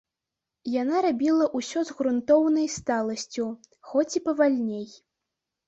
[0.81, 3.45] Яна рабіла ўсё з грунтоўнай сталасцю,
[3.93, 4.91] хоць і павальней.